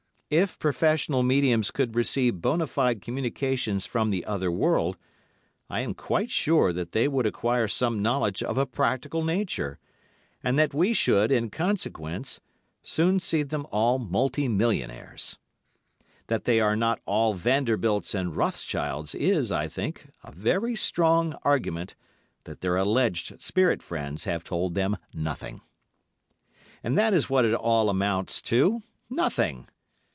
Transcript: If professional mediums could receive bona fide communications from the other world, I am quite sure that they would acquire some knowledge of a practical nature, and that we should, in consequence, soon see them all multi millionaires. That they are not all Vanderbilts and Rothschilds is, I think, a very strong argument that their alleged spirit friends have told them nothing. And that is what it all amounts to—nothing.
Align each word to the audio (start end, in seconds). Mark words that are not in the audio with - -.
If 0.33 0.57
professional 0.59 1.23
mediums 1.23 1.71
could 1.71 1.93
receive 1.93 2.39
bona 2.41 2.65
fide 2.65 3.01
communications 3.01 3.85
from 3.85 4.11
the 4.11 4.23
other 4.23 4.49
world, 4.49 4.95
I 5.69 5.81
am 5.81 5.93
quite 5.93 6.31
sure 6.31 6.71
that 6.71 6.93
they 6.93 7.09
would 7.09 7.25
acquire 7.25 7.67
some 7.67 8.01
knowledge 8.01 8.41
of 8.41 8.57
a 8.57 8.65
practical 8.65 9.25
nature, 9.25 9.77
and 10.41 10.57
that 10.57 10.73
we 10.73 10.93
should, 10.93 11.33
in 11.33 11.49
consequence, 11.49 12.39
soon 12.81 13.19
see 13.19 13.43
them 13.43 13.67
all 13.71 13.99
multi 13.99 14.47
millionaires. 14.47 15.37
That 16.27 16.45
they 16.45 16.61
are 16.61 16.77
not 16.77 17.01
all 17.05 17.33
Vanderbilts 17.33 18.15
and 18.15 18.33
Rothschilds 18.33 19.13
is, 19.13 19.51
I 19.51 19.67
think, 19.67 20.13
a 20.23 20.31
very 20.31 20.77
strong 20.77 21.35
argument 21.43 21.93
that 22.45 22.61
their 22.61 22.77
alleged 22.77 23.41
spirit 23.41 23.83
friends 23.83 24.23
have 24.23 24.45
told 24.45 24.75
them 24.75 24.95
nothing. 25.13 25.59
And 26.85 26.97
that 26.97 27.13
is 27.13 27.29
what 27.29 27.43
it 27.43 27.53
all 27.53 27.89
amounts 27.89 28.41
to—nothing. 28.41 29.67